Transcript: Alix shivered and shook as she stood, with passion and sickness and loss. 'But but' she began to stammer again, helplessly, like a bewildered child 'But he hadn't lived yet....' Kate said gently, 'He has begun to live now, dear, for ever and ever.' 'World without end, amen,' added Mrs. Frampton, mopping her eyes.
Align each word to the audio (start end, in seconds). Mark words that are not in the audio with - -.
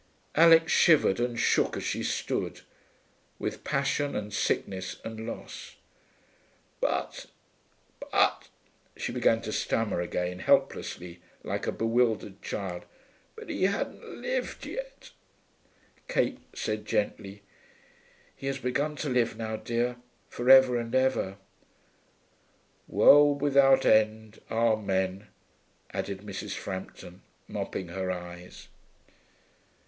Alix 0.33 0.71
shivered 0.71 1.19
and 1.19 1.39
shook 1.39 1.77
as 1.77 1.83
she 1.83 2.01
stood, 2.01 2.61
with 3.37 3.63
passion 3.63 4.15
and 4.15 4.33
sickness 4.33 4.97
and 5.05 5.27
loss. 5.27 5.75
'But 6.79 7.27
but' 8.11 8.49
she 8.97 9.11
began 9.11 9.41
to 9.43 9.51
stammer 9.51 10.01
again, 10.01 10.39
helplessly, 10.39 11.21
like 11.43 11.67
a 11.67 11.71
bewildered 11.71 12.41
child 12.41 12.85
'But 13.35 13.51
he 13.51 13.65
hadn't 13.65 14.03
lived 14.23 14.65
yet....' 14.65 15.11
Kate 16.07 16.39
said 16.55 16.85
gently, 16.87 17.43
'He 18.35 18.47
has 18.47 18.57
begun 18.57 18.95
to 18.95 19.07
live 19.09 19.37
now, 19.37 19.55
dear, 19.55 19.97
for 20.29 20.49
ever 20.49 20.77
and 20.79 20.95
ever.' 20.95 21.37
'World 22.87 23.39
without 23.43 23.85
end, 23.85 24.41
amen,' 24.49 25.27
added 25.93 26.21
Mrs. 26.21 26.55
Frampton, 26.55 27.21
mopping 27.47 27.89
her 27.89 28.09
eyes. 28.11 28.67